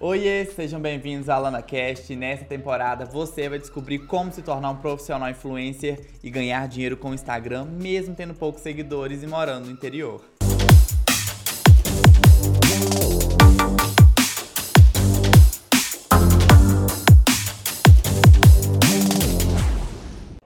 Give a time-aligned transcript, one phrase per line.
[0.00, 2.14] Oiê, sejam bem-vindos à LanaCast.
[2.14, 7.10] Nessa temporada você vai descobrir como se tornar um profissional influencer e ganhar dinheiro com
[7.10, 10.24] o Instagram, mesmo tendo poucos seguidores e morando no interior.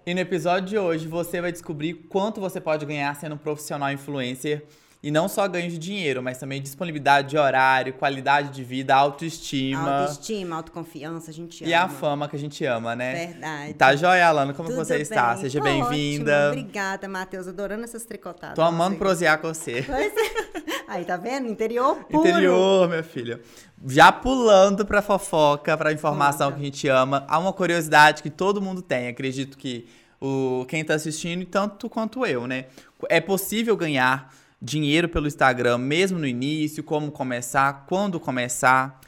[0.07, 3.93] E no episódio de hoje você vai descobrir quanto você pode ganhar sendo um profissional
[3.93, 4.65] influencer
[5.03, 10.03] e não só ganho de dinheiro, mas também disponibilidade de horário, qualidade de vida, autoestima.
[10.03, 11.71] Autoestima, autoconfiança, a gente ama.
[11.71, 13.27] E a fama que a gente ama, né?
[13.27, 13.75] Verdade.
[13.75, 14.55] Tá joia, Alana?
[14.55, 15.33] Como Tudo você está?
[15.33, 15.43] bem.
[15.43, 16.51] Seja Tô bem-vinda.
[16.51, 17.49] Obrigada, Matheus.
[17.49, 18.55] Adorando essas tricotadas.
[18.55, 19.83] Tô amando prosear com você.
[19.83, 20.73] Pois é.
[20.87, 21.49] Aí, tá vendo?
[21.49, 22.29] Interior puro.
[22.29, 23.41] Interior, minha filha.
[23.85, 27.25] Já pulando pra fofoca, pra informação que a gente ama.
[27.27, 29.09] Há uma curiosidade que todo mundo tem.
[29.09, 29.89] Acredito que
[30.21, 32.67] o, quem tá assistindo, tanto quanto eu, né?
[33.09, 36.85] É possível ganhar dinheiro pelo Instagram, mesmo no início?
[36.85, 37.85] Como começar?
[37.89, 39.01] Quando começar?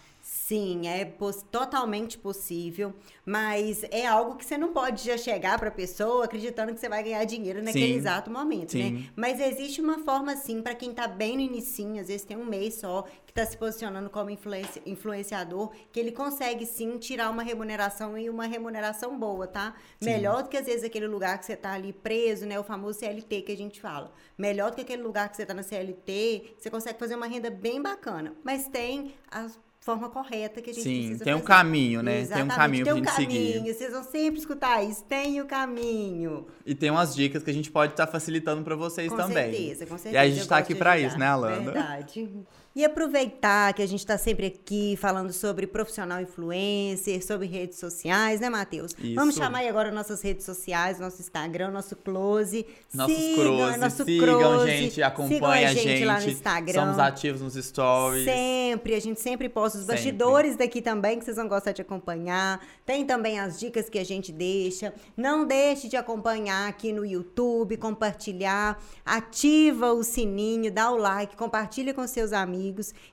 [0.47, 2.93] Sim, é poss- totalmente possível,
[3.25, 6.87] mas é algo que você não pode já chegar para a pessoa acreditando que você
[6.87, 7.98] vai ganhar dinheiro naquele Sim.
[7.98, 8.91] exato momento, né?
[8.91, 9.09] Sim.
[9.17, 12.45] Mas existe uma forma assim para quem tá bem no inicinho, às vezes tem um
[12.45, 17.42] mês só que tá se posicionando como influenci- influenciador, que ele consegue sim tirar uma
[17.42, 19.75] remuneração e uma remuneração boa, tá?
[19.98, 22.98] Melhor do que às vezes aquele lugar que você tá ali preso, né, o famoso
[22.98, 24.12] CLT que a gente fala.
[24.37, 27.48] Melhor do que aquele lugar que você tá na CLT, você consegue fazer uma renda
[27.48, 29.48] bem bacana, mas tem a
[29.85, 31.47] forma correta que a gente Sim, precisa tem um fazer.
[31.49, 32.13] caminho, né?
[32.13, 33.53] Tem um Exatamente, caminho tem pra um gente seguir.
[33.55, 33.75] caminho.
[33.75, 35.05] Vocês vão sempre escutar isso.
[35.05, 36.47] Tem o caminho.
[36.65, 39.53] E tem umas dicas que a gente pode estar facilitando pra vocês Com também.
[39.53, 40.15] certeza, com certeza.
[40.15, 41.09] E a gente tá gosto aqui pra ajudar.
[41.09, 41.71] isso, né, Alana?
[41.73, 42.31] Verdade.
[42.77, 48.41] E aproveitar que a gente está sempre aqui falando sobre profissional influencer, sobre redes sociais,
[48.41, 48.91] né, Matheus?
[48.98, 49.14] Isso.
[49.14, 52.66] Vamos chamar aí agora nossas redes sociais, nosso Instagram, nosso close.
[52.92, 56.33] Nossos sigam, close, nosso sigam, close, gente, sigam acompanha a gente, lá no gente.
[56.33, 56.81] Instagram.
[56.81, 58.25] Somos ativos nos stories.
[58.25, 59.94] Sempre, a gente sempre posta os Sempre.
[59.94, 62.61] bastidores daqui também, que vocês vão gostar de acompanhar.
[62.84, 64.92] Tem também as dicas que a gente deixa.
[65.16, 71.94] Não deixe de acompanhar aqui no YouTube, compartilhar, ativa o sininho, dá o like, compartilha
[71.94, 72.63] com seus amigos.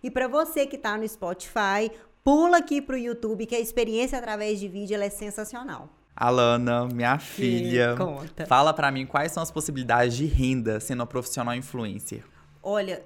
[0.03, 1.91] E para você que tá no Spotify,
[2.23, 5.89] pula aqui pro YouTube, que a experiência através de vídeo ela é sensacional.
[6.15, 8.45] Alana, minha filha, conta.
[8.45, 12.23] fala pra mim quais são as possibilidades de renda sendo uma profissional influencer.
[12.61, 13.01] Olha,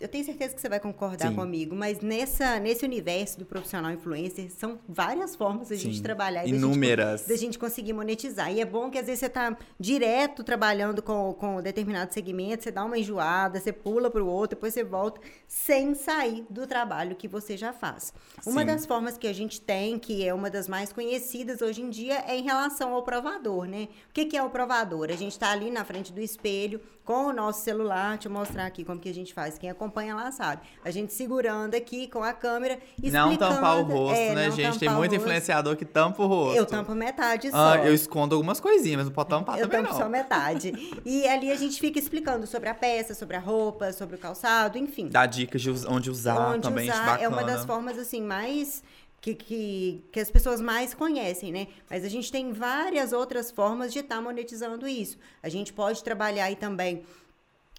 [0.00, 1.34] eu tenho certeza que você vai concordar Sim.
[1.34, 6.50] comigo, mas nessa, nesse universo do profissional influencer, são várias formas da gente trabalhar e
[6.50, 7.20] da inúmeras.
[7.20, 8.50] gente, da gente conseguir monetizar.
[8.50, 12.70] E é bom que às vezes você tá direto trabalhando com, com determinado segmento, você
[12.70, 17.14] dá uma enjoada, você pula para o outro, depois você volta, sem sair do trabalho
[17.14, 18.12] que você já faz.
[18.46, 18.66] Uma Sim.
[18.68, 22.24] das formas que a gente tem, que é uma das mais conhecidas hoje em dia,
[22.26, 23.88] é em relação ao provador, né?
[24.08, 25.10] O que, que é o provador?
[25.10, 28.66] A gente tá ali na frente do espelho com o nosso celular, deixa eu mostrar
[28.66, 29.58] aqui como que a gente faz.
[29.58, 30.62] Quem acompanha lá sabe.
[30.84, 33.30] A gente segurando aqui com a câmera, explicando...
[33.30, 34.78] Não tampar o rosto, é, né, gente?
[34.78, 36.56] Tem muito influenciador que tampa o rosto.
[36.56, 37.72] Eu tampo metade só.
[37.72, 40.00] Ah, eu escondo algumas coisinhas, mas não pode tampar Eu também tampo não.
[40.00, 40.72] só metade.
[41.04, 44.78] E ali a gente fica explicando sobre a peça, sobre a roupa, sobre o calçado,
[44.78, 45.08] enfim.
[45.08, 47.28] Dá dicas de onde usar Onde também, usar é bacana.
[47.28, 48.82] uma das formas assim mais
[49.20, 51.68] que, que, que as pessoas mais conhecem, né?
[51.88, 55.18] Mas a gente tem várias outras formas de estar monetizando isso.
[55.42, 57.02] A gente pode trabalhar aí também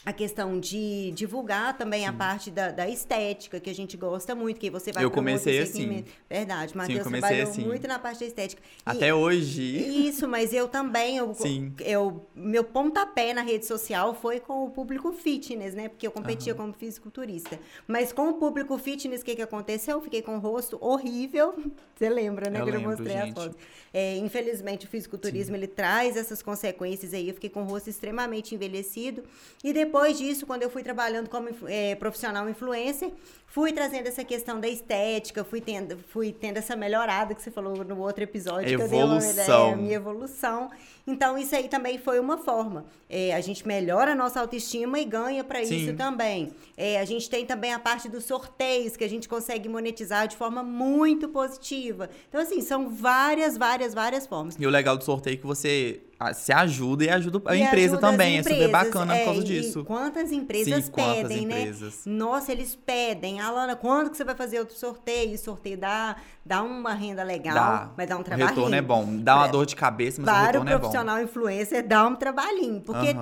[0.03, 4.59] a questão de divulgar também a parte da, da estética, que a gente gosta muito,
[4.59, 6.03] que você vai Eu comecei assim.
[6.27, 7.63] Verdade, Matheus trabalhou assim.
[7.63, 8.61] muito na parte da estética.
[8.63, 9.61] E- Até hoje.
[10.07, 11.73] isso, mas eu também, eu, Sim.
[11.79, 15.87] eu, meu pontapé na rede social foi com o público fitness, né?
[15.87, 17.59] Porque eu competia como fisiculturista.
[17.87, 19.97] Mas com o público fitness, o que, que aconteceu?
[19.97, 21.53] Eu fiquei com o rosto horrível.
[21.95, 22.59] Você lembra, né?
[22.59, 23.35] Eu que eu lembro, mostrei as gente.
[23.35, 23.55] fotos.
[23.93, 27.27] É, infelizmente, o fisiculturismo, ele traz essas consequências aí.
[27.27, 29.23] Eu fiquei com o rosto extremamente envelhecido.
[29.63, 33.11] E depois disso, quando eu fui trabalhando como é, profissional influencer,
[33.47, 37.83] fui trazendo essa questão da estética, fui tendo, fui tendo essa melhorada que você falou
[37.83, 38.67] no outro episódio.
[38.77, 39.69] que eu dei uma- Evolução.
[39.71, 40.69] é, minha evolução.
[41.05, 42.85] Então, isso aí também foi uma forma.
[43.09, 46.51] É, a gente melhora a nossa autoestima e ganha para isso também.
[46.77, 50.37] É, a gente tem também a parte dos sorteios, que a gente consegue monetizar de
[50.37, 52.09] forma muito positiva.
[52.29, 54.55] Então, assim, são várias, várias, várias formas.
[54.59, 55.99] E o legal do sorteio é que você
[56.33, 58.37] se ajuda e ajuda a E empresa ajuda também.
[58.37, 59.83] É super empresas, bacana por é, causa e disso.
[59.85, 62.05] quantas empresas Sim, quantas pedem, empresas.
[62.05, 62.13] né?
[62.13, 63.39] Nossa, eles pedem.
[63.39, 65.35] Alana, quando que você vai fazer outro sorteio?
[65.35, 66.15] O sorteio dá,
[66.45, 67.91] dá uma renda legal, Dá.
[67.97, 68.47] mas dá um O trabalho.
[68.49, 69.17] retorno é bom.
[69.19, 70.79] Dá uma dor de cabeça, mas o para o retorno é bom.
[70.79, 73.15] profissional influencer dá um trabalhinho, porque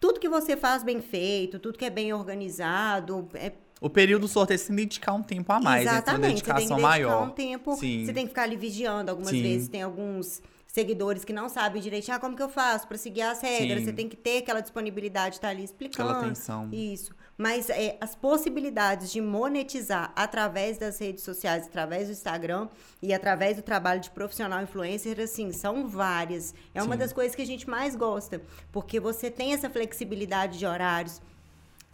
[0.00, 4.28] tudo que você faz bem feito, tudo que é bem organizado, é O período do
[4.28, 5.90] sorteio você tem que dedicar um tempo a mais, né?
[6.02, 7.26] Tem uma exatamente, você tem que dedicação dedicar maior.
[7.26, 8.04] um tempo, Sim.
[8.06, 9.42] você tem que ficar ali vigiando, algumas Sim.
[9.42, 10.40] vezes tem alguns
[10.74, 13.78] seguidores que não sabem direito, ah, como que eu faço para seguir as regras?
[13.78, 13.84] Sim.
[13.84, 16.10] Você tem que ter aquela disponibilidade de estar ali explicando.
[16.10, 16.68] Aquela atenção.
[16.72, 17.14] Isso.
[17.38, 22.68] mas é, as possibilidades de monetizar através das redes sociais, através do Instagram
[23.00, 26.52] e através do trabalho de profissional influencer, assim, são várias.
[26.74, 26.98] É uma Sim.
[26.98, 28.42] das coisas que a gente mais gosta,
[28.72, 31.22] porque você tem essa flexibilidade de horários.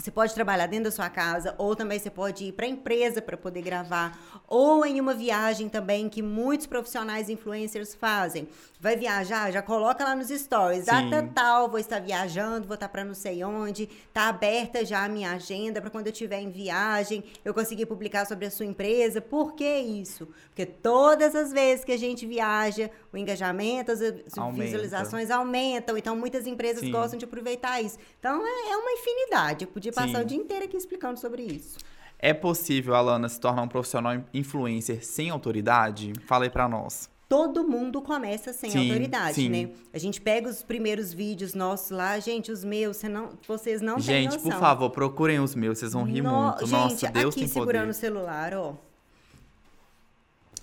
[0.00, 3.20] Você pode trabalhar dentro da sua casa, ou também você pode ir para a empresa
[3.20, 4.19] para poder gravar,
[4.49, 8.49] ou em uma viagem também que muitos profissionais influencers fazem.
[8.81, 10.87] Vai viajar, já coloca lá nos stories.
[10.87, 13.87] Data tal, vou estar viajando, vou estar para não sei onde.
[14.12, 18.25] Tá aberta já a minha agenda para quando eu estiver em viagem, eu conseguir publicar
[18.25, 19.20] sobre a sua empresa.
[19.20, 20.26] Por que isso?
[20.49, 24.00] Porque todas as vezes que a gente viaja, o engajamento, as
[24.38, 24.64] Aumenta.
[24.64, 25.99] visualizações aumentam.
[25.99, 26.91] Então, muitas empresas Sim.
[26.91, 27.99] gostam de aproveitar isso.
[28.19, 29.64] Então, é é uma infinidade.
[29.64, 30.23] Eu podia passar Sim.
[30.23, 31.79] o dia inteiro aqui explicando sobre isso.
[32.19, 36.13] É possível, Alana, se tornar um profissional influencer sem autoridade?
[36.27, 37.09] Fala aí pra nós.
[37.29, 39.49] Todo mundo começa sem Sim, autoridade, sim.
[39.49, 39.71] né?
[39.95, 43.95] A gente pega os primeiros vídeos nossos lá, gente, os meus, você não, vocês não
[43.95, 44.51] têm Gente, noção.
[44.51, 46.67] por favor, procurem os meus, vocês vão rir No- muito.
[46.67, 47.91] Gente, Nossa, Deus aqui tem segurando poder.
[47.91, 48.75] o celular, ó.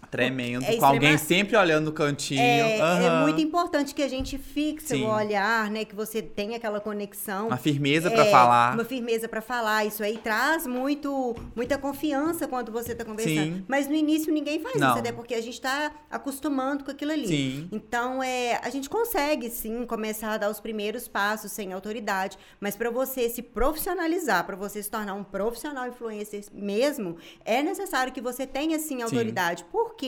[0.09, 0.63] Tremendo.
[0.65, 2.39] É com alguém sempre olhando no cantinho.
[2.42, 3.21] É, é Aham.
[3.24, 5.04] muito importante que a gente fixe Sim.
[5.04, 5.86] o olhar, né?
[5.86, 7.48] Que você tenha aquela conexão.
[7.48, 8.74] Uma firmeza pra É, falar.
[8.74, 9.86] Uma firmeza pra falar.
[9.86, 13.56] Isso aí traz muito, muita confiança quando você tá conversando.
[13.57, 13.65] Sim.
[13.68, 14.89] Mas no início ninguém faz Não.
[14.89, 17.27] isso, até porque a gente tá acostumando com aquilo ali.
[17.27, 17.68] Sim.
[17.71, 22.75] Então, é, a gente consegue sim começar a dar os primeiros passos sem autoridade, mas
[22.75, 28.21] para você se profissionalizar, para você se tornar um profissional influencer mesmo, é necessário que
[28.21, 29.63] você tenha sim autoridade.
[29.71, 30.06] Por quê?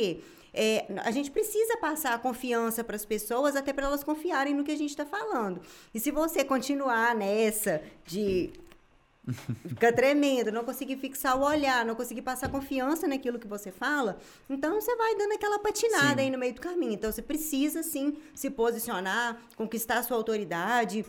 [0.54, 4.64] É, a gente precisa passar a confiança para as pessoas, até para elas confiarem no
[4.64, 5.62] que a gente está falando.
[5.94, 8.52] E se você continuar nessa de
[9.68, 14.18] ficar tremendo, não conseguir fixar o olhar, não conseguir passar confiança naquilo que você fala,
[14.50, 16.22] então você vai dando aquela patinada Sim.
[16.22, 16.94] aí no meio do caminho.
[16.94, 21.06] Então você precisa sim se posicionar, conquistar a sua autoridade.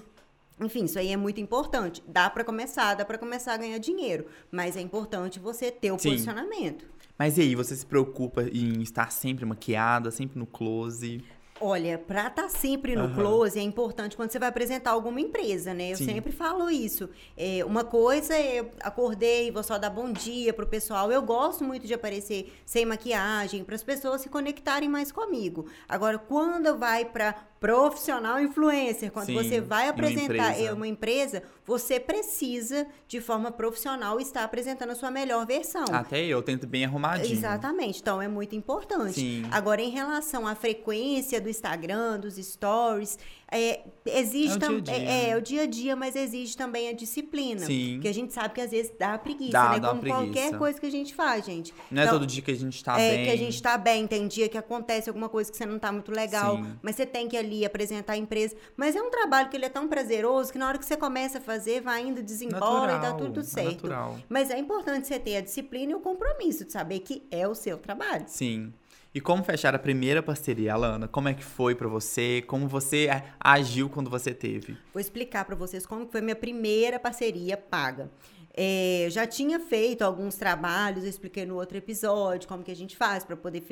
[0.60, 2.02] Enfim, isso aí é muito importante.
[2.06, 5.98] Dá para começar, dá para começar a ganhar dinheiro, mas é importante você ter o
[5.98, 6.10] Sim.
[6.10, 6.84] posicionamento.
[7.20, 11.22] Mas e aí, você se preocupa em estar sempre maquiada, sempre no close?
[11.60, 13.14] Olha, pra estar sempre no Aham.
[13.14, 15.92] close é importante quando você vai apresentar alguma empresa, né?
[15.92, 16.06] Eu Sim.
[16.06, 17.10] sempre falo isso.
[17.36, 21.12] É, uma coisa é eu acordei, vou só dar bom dia pro pessoal.
[21.12, 25.66] Eu gosto muito de aparecer sem maquiagem, para as pessoas se conectarem mais comigo.
[25.86, 30.74] Agora, quando vai para profissional influencer, quando Sim, você vai em uma apresentar empresa.
[30.74, 35.84] uma empresa, você precisa, de forma profissional, estar apresentando a sua melhor versão.
[35.92, 37.30] Até eu tento bem arrumadinho.
[37.30, 39.20] Exatamente, então é muito importante.
[39.20, 39.42] Sim.
[39.50, 43.18] Agora, em relação à frequência do Instagram, dos stories,
[43.52, 45.30] é, exige É o dia a dia, é, né?
[45.30, 47.66] é o dia a dia, mas exige também a disciplina.
[47.66, 47.98] Sim.
[48.00, 49.80] Que a gente sabe que às vezes dá preguiça, Dá, né?
[49.80, 50.24] dá Como preguiça.
[50.24, 51.74] qualquer coisa que a gente faz, gente.
[51.90, 53.24] Não é Então, todo dia que a gente tá é bem.
[53.24, 55.90] que a gente tá bem, tem dia que acontece alguma coisa que você não tá
[55.90, 56.76] muito legal, Sim.
[56.82, 58.54] mas você tem que ali apresentar a empresa.
[58.76, 61.38] Mas é um trabalho que ele é tão prazeroso que na hora que você começa
[61.38, 63.70] a fazer, vai indo, desembola e tá tudo é certo.
[63.88, 64.18] natural.
[64.28, 67.54] Mas é importante você ter a disciplina e o compromisso de saber que é o
[67.54, 68.24] seu trabalho.
[68.28, 68.72] Sim.
[69.12, 71.08] E como fechar a primeira parceria, Alana?
[71.08, 72.42] Como é que foi pra você?
[72.46, 73.24] Como você a-
[73.54, 74.76] agiu quando você teve?
[74.92, 78.08] Vou explicar para vocês como foi minha primeira parceria paga.
[78.54, 82.96] É, já tinha feito alguns trabalhos, eu expliquei no outro episódio como que a gente
[82.96, 83.62] faz para poder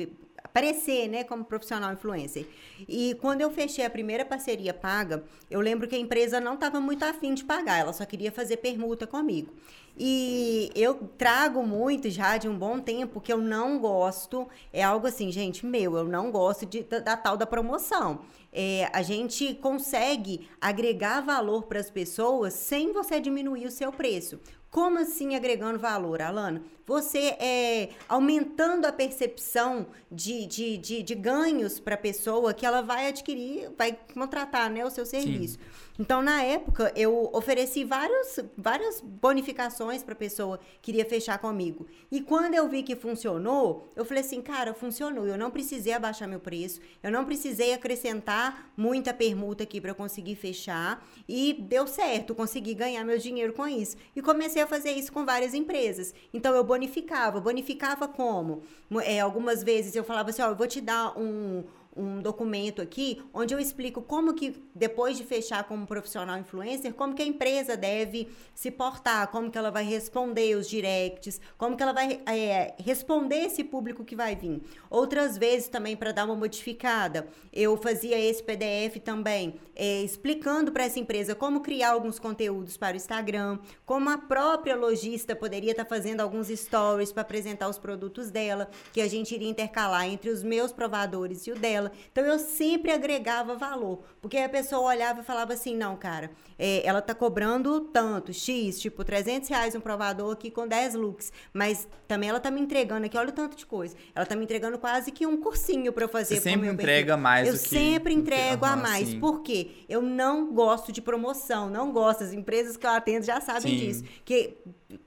[0.43, 2.45] aparecer, né, como profissional influencer.
[2.87, 6.79] E quando eu fechei a primeira parceria paga, eu lembro que a empresa não estava
[6.81, 9.53] muito afim de pagar, ela só queria fazer permuta comigo.
[10.01, 15.05] E eu trago muito já de um bom tempo que eu não gosto, é algo
[15.05, 18.21] assim, gente, meu, eu não gosto de, da, da tal da promoção.
[18.51, 24.39] É, a gente consegue agregar valor para as pessoas sem você diminuir o seu preço.
[24.71, 26.61] Como assim agregando valor, Alana?
[26.85, 32.81] Você é aumentando a percepção de, de, de, de ganhos para a pessoa que ela
[32.81, 35.57] vai adquirir, vai contratar né, o seu serviço.
[35.99, 41.85] Então, na época, eu ofereci vários, várias bonificações para a pessoa que queria fechar comigo.
[42.09, 45.27] E quando eu vi que funcionou, eu falei assim, cara, funcionou.
[45.27, 48.38] Eu não precisei abaixar meu preço, eu não precisei acrescentar
[48.75, 51.05] muita permuta aqui para conseguir fechar.
[51.27, 53.95] E deu certo, consegui ganhar meu dinheiro com isso.
[54.15, 56.13] E comecei a fazer isso com várias empresas.
[56.33, 57.39] Então, eu bonificava.
[57.39, 58.63] Bonificava como?
[59.03, 61.63] É, algumas vezes eu falava assim, ó, eu vou te dar um
[61.99, 67.13] um documento aqui onde eu explico como que depois de fechar como profissional influencer, como
[67.13, 71.83] que a empresa deve se portar, como que ela vai responder os directs, como que
[71.83, 74.61] ela vai é, responder esse público que vai vir.
[74.89, 80.85] Outras vezes também para dar uma modificada, eu fazia esse PDF também é, explicando para
[80.85, 85.85] essa empresa como criar alguns conteúdos para o Instagram, como a própria lojista poderia estar
[85.85, 90.43] fazendo alguns stories para apresentar os produtos dela, que a gente iria intercalar entre os
[90.43, 91.88] meus provadores e o dela.
[91.89, 92.03] Dela.
[92.11, 96.85] Então eu sempre agregava valor, porque a pessoa olhava e falava assim, não, cara, é,
[96.85, 101.87] ela tá cobrando tanto, X, tipo 300 reais um provador aqui com 10 looks, mas
[102.07, 103.95] também ela tá me entregando aqui, olha o tanto de coisa.
[104.15, 106.35] Ela tá me entregando quase que um cursinho para eu fazer.
[106.35, 109.07] Você sempre entrega mais Eu do que, sempre entrego uhum, a mais.
[109.09, 109.19] sim.
[109.19, 109.71] Por quê?
[109.87, 112.23] Eu não gosto de promoção, não gosto.
[112.23, 113.77] As empresas que eu atendo já sabem Sim.
[113.77, 114.03] disso.
[114.25, 114.57] Que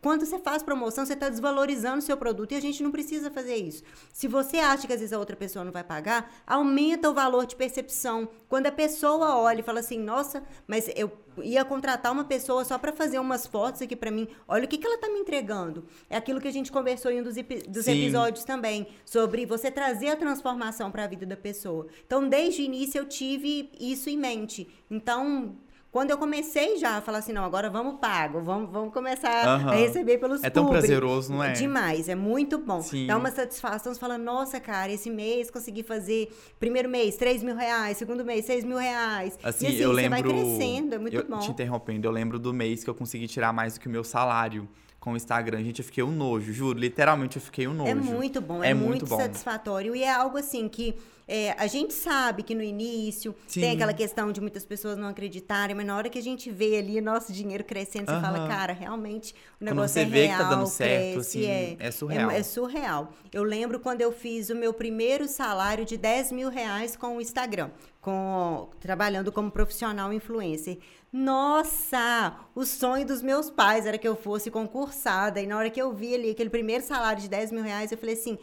[0.01, 3.31] quando você faz promoção, você está desvalorizando o seu produto e a gente não precisa
[3.31, 3.83] fazer isso.
[4.13, 7.47] Se você acha que às vezes a outra pessoa não vai pagar, aumenta o valor
[7.47, 8.29] de percepção.
[8.49, 11.11] Quando a pessoa olha e fala assim, nossa, mas eu
[11.43, 14.29] ia contratar uma pessoa só para fazer umas fotos aqui para mim.
[14.47, 15.85] Olha o que, que ela tá me entregando.
[16.09, 17.35] É aquilo que a gente conversou em um dos,
[17.69, 21.89] dos episódios também, sobre você trazer a transformação para a vida da pessoa.
[22.07, 24.69] Então, desde o início eu tive isso em mente.
[24.89, 25.57] Então,
[25.93, 29.73] quando eu comecei já a falar assim, não, agora vamos pago, vamos, vamos começar Aham.
[29.73, 31.53] a receber pelos É tão prazeroso, não é?
[31.53, 32.81] Demais, é muito bom.
[32.81, 33.07] Sim.
[33.07, 37.55] Dá uma satisfação, você fala, nossa, cara, esse mês consegui fazer, primeiro mês, 3 mil
[37.55, 39.39] reais, segundo mês, 6 mil reais.
[39.43, 40.11] Assim, e assim, eu você lembro.
[40.11, 41.39] vai crescendo, é muito eu, bom.
[41.41, 44.03] Te interrompendo, eu lembro do mês que eu consegui tirar mais do que o meu
[44.03, 44.67] salário
[45.03, 45.65] com o Instagram.
[45.65, 46.79] Gente, eu fiquei um nojo, juro.
[46.79, 47.91] Literalmente eu fiquei um nojo.
[47.91, 49.17] É muito bom, é, É muito, muito bom.
[49.17, 49.97] satisfatório.
[49.97, 50.95] E é algo assim que
[51.27, 53.63] é, a gente sabe que no início Sim.
[53.63, 56.79] tem aquela questão de muitas pessoas não acreditarem, mas na hora que a gente vê
[56.79, 60.39] ali nosso dinheiro crescendo, você fala, cara, realmente o Quando negócio você é vê real,
[60.39, 62.31] que tá dando certo, cresce, assim, é, é surreal.
[62.31, 63.13] É, é surreal.
[63.33, 67.21] Eu lembro quando eu fiz o meu primeiro salário de 10 mil reais com o
[67.21, 67.71] Instagram,
[68.03, 70.79] com, trabalhando como profissional influencer.
[71.11, 72.37] Nossa!
[72.55, 75.41] O sonho dos meus pais era que eu fosse concursada.
[75.41, 77.97] E na hora que eu vi ali aquele primeiro salário de 10 mil reais, eu
[77.97, 78.39] falei assim: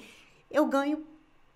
[0.49, 1.03] eu ganho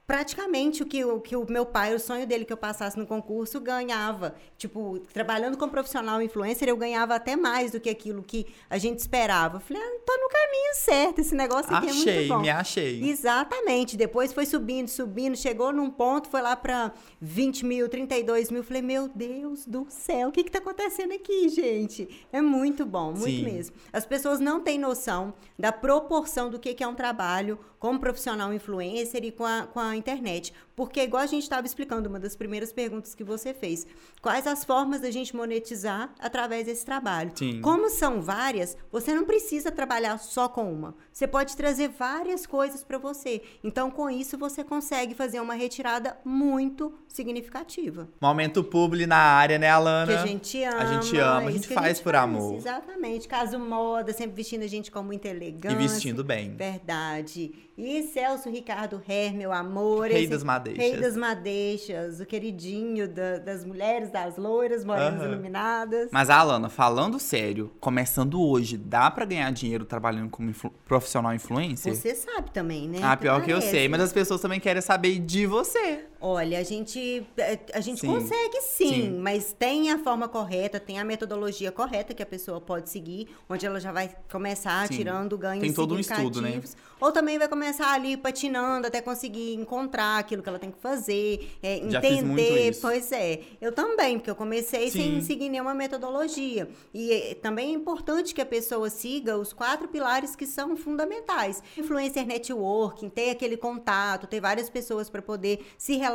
[0.05, 3.07] praticamente o que, o que o meu pai, o sonho dele que eu passasse no
[3.07, 4.36] concurso, ganhava.
[4.57, 9.00] Tipo, trabalhando como profissional influencer, eu ganhava até mais do que aquilo que a gente
[9.00, 9.57] esperava.
[9.57, 12.41] Eu falei, ah, tô no caminho certo, esse negócio aqui é Achei, muito bom.
[12.41, 13.10] me achei.
[13.10, 13.95] Exatamente.
[13.95, 16.91] Depois foi subindo, subindo, chegou num ponto, foi lá para
[17.22, 18.63] 20 mil, 32 mil.
[18.63, 22.10] Falei, meu Deus do céu, o que que tá acontecendo aqui, gente?
[22.31, 23.43] É muito bom, muito Sim.
[23.43, 23.75] mesmo.
[23.91, 28.53] As pessoas não têm noção da proporção do que que é um trabalho como profissional
[28.53, 30.54] influencer e com a, com a internet.
[30.76, 33.86] Porque, igual a gente estava explicando, uma das primeiras perguntas que você fez,
[34.22, 37.32] quais as formas da gente monetizar através desse trabalho?
[37.36, 37.62] Sim.
[37.62, 40.96] Como são várias, você não precisa trabalhar só com uma.
[41.12, 43.42] Você pode trazer várias coisas para você.
[43.64, 48.10] Então, com isso, você consegue fazer uma retirada muito significativa.
[48.20, 50.12] Momento publi na área, né, Alana?
[50.12, 50.78] Que a gente ama.
[50.78, 52.56] A gente ama, a gente isso que faz por amor.
[52.56, 53.28] Exatamente.
[53.28, 55.78] Caso moda, sempre vestindo a gente com muita elegância.
[55.78, 56.56] E vestindo bem.
[56.56, 57.54] Verdade.
[57.78, 59.83] E Celso Ricardo Her, meu amor.
[60.13, 60.84] Rei esse- das madeixas.
[60.84, 65.32] Rei das madeixas, o queridinho da- das mulheres, das loiras, morenas Aham.
[65.34, 66.10] iluminadas.
[66.12, 71.94] Mas, Alana, falando sério, começando hoje, dá pra ganhar dinheiro trabalhando como influ- profissional influencer?
[71.96, 73.00] Você sabe também, né?
[73.02, 73.72] Ah, pior que eu parece.
[73.72, 76.06] sei, mas as pessoas também querem saber de você.
[76.25, 78.08] Olha, a gente, eh, a gente Sim.
[78.08, 79.20] consegue sim, Sim.
[79.20, 83.65] mas tem a forma correta, tem a metodologia correta que a pessoa pode seguir, onde
[83.65, 84.96] ela já vai começar Sim.
[84.96, 86.51] tirando ganhos Tem todo um estudo, né?
[86.51, 86.77] significativos.
[87.01, 91.58] Ou também vai começar ali patinando até conseguir encontrar aquilo que ela tem que fazer,
[91.82, 92.77] muito entender.
[92.80, 96.70] Pois é, eu também, porque eu comecei sem seguir nenhuma metodologia.
[96.94, 101.62] E eh, também é importante que a pessoa siga os quatro pilares que são fundamentais.
[101.77, 106.12] Influencer networking, ter aquele contato, ter várias pessoas para poder se relacionar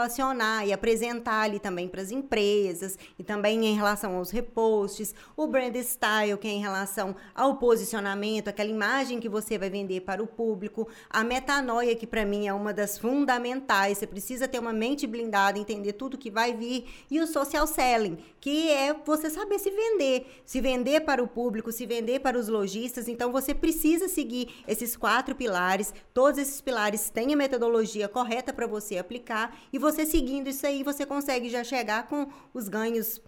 [0.64, 5.74] e apresentar ali também para as empresas, e também em relação aos reposts, o brand
[5.76, 10.26] style, que é em relação ao posicionamento, aquela imagem que você vai vender para o
[10.26, 15.06] público, a metanoia, que para mim é uma das fundamentais, você precisa ter uma mente
[15.06, 19.70] blindada, entender tudo que vai vir, e o social selling, que é você saber se
[19.70, 24.62] vender, se vender para o público, se vender para os lojistas, então você precisa seguir
[24.66, 29.87] esses quatro pilares, todos esses pilares têm a metodologia correta para você aplicar, e você
[30.06, 33.20] seguindo isso aí, você consegue já chegar com os ganhos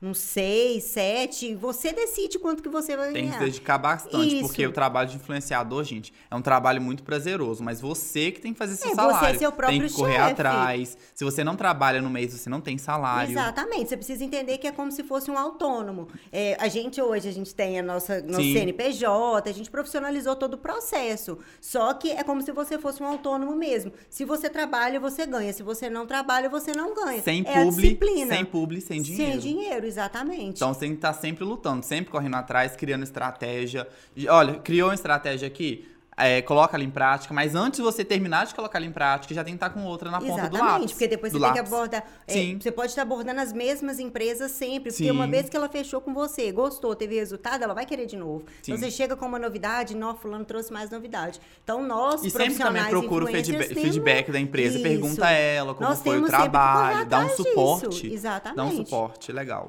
[0.00, 3.38] uns seis, sete, você decide quanto que você vai Tem que ganhar.
[3.40, 4.46] se dedicar bastante, Isso.
[4.46, 8.52] porque o trabalho de influenciador, gente, é um trabalho muito prazeroso, mas você que tem
[8.52, 9.34] que fazer seu É, você salário.
[9.34, 10.30] é seu próprio tem que correr chefe.
[10.32, 10.96] atrás.
[11.12, 13.32] Se você não trabalha no mês, você não tem salário.
[13.32, 16.06] Exatamente, você precisa entender que é como se fosse um autônomo.
[16.30, 18.52] É, a gente hoje, a gente tem a nossa, nosso Sim.
[18.52, 21.38] CNPJ, a gente profissionalizou todo o processo.
[21.60, 23.92] Só que é como se você fosse um autônomo mesmo.
[24.08, 25.52] Se você trabalha, você ganha.
[25.52, 27.20] Se você não trabalha, você não ganha.
[27.20, 28.34] Sem é publi, disciplina.
[28.36, 29.32] sem publi, sem dinheiro.
[29.32, 30.56] Sem dinheiro, exatamente.
[30.56, 33.88] Então você tem que estar sempre lutando, sempre correndo atrás, criando estratégia.
[34.14, 38.04] E, olha, criou uma estratégia aqui, é, coloca ela em prática, mas antes de você
[38.04, 40.36] terminar de colocar ela em prática, já tem que estar com outra na ponta do
[40.36, 40.54] lápis.
[40.54, 41.72] Exatamente, porque depois você tem que lápis.
[41.72, 42.04] abordar.
[42.26, 45.10] é, você pode estar abordando as mesmas empresas sempre, porque Sim.
[45.10, 48.44] uma vez que ela fechou com você, gostou, teve resultado, ela vai querer de novo.
[48.62, 48.72] Sim.
[48.72, 51.40] Então você chega com uma novidade, não, fulano trouxe mais novidade.
[51.62, 54.82] Então nós, E sempre também procura o feedback, temos- feedback da empresa, Isso.
[54.82, 57.48] pergunta a ela como Nós foi o trabalho, dá um atrás disso.
[57.48, 58.02] suporte.
[58.02, 58.76] Dá um Exatamente.
[58.76, 59.66] suporte, legal.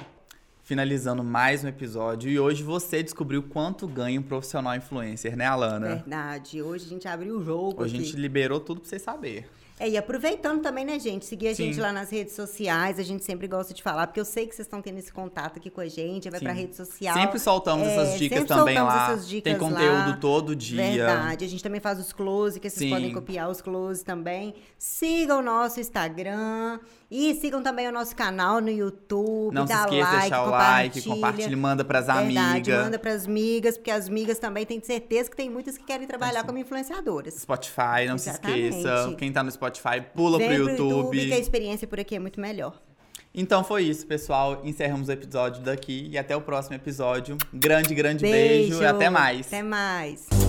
[0.70, 5.96] Finalizando mais um episódio, e hoje você descobriu quanto ganha um profissional influencer, né, Alana?
[5.96, 6.62] Verdade.
[6.62, 7.82] Hoje a gente abriu o jogo.
[7.82, 9.46] Hoje a gente liberou tudo pra vocês saberem.
[9.80, 11.26] É, e aproveitando também, né, gente?
[11.26, 11.68] Seguir a Sim.
[11.68, 14.54] gente lá nas redes sociais, a gente sempre gosta de falar, porque eu sei que
[14.54, 16.46] vocês estão tendo esse contato aqui com a gente, vai Sim.
[16.46, 17.16] pra rede social.
[17.18, 19.12] Sempre soltamos É, essas dicas sempre também soltamos lá.
[19.12, 20.18] essas dicas Tem conteúdo lá.
[20.18, 20.84] todo dia.
[20.84, 21.46] Verdade.
[21.46, 22.90] A gente também faz os close, que vocês Sim.
[22.92, 24.54] podem copiar os close também.
[24.78, 26.80] Sigam o nosso Instagram
[27.12, 29.54] e sigam também o nosso canal no YouTube.
[29.54, 32.84] Não se esqueça de like, deixar o like, compartilha, manda pras Verdade, amigas.
[32.84, 36.44] manda pras amigas, porque as amigas também têm certeza que tem muitas que querem trabalhar
[36.44, 37.34] como influenciadoras.
[37.36, 38.78] Spotify, não se Exatamente.
[38.78, 39.16] esqueça.
[39.18, 40.90] Quem tá no Spotify, pula Vem pro YouTube.
[40.90, 42.80] YouTube, que a experiência por aqui é muito melhor.
[43.34, 44.62] Então foi isso, pessoal.
[44.64, 47.38] Encerramos o episódio daqui e até o próximo episódio.
[47.54, 49.48] Grande, grande beijo, e até mais.
[49.48, 50.49] Até mais.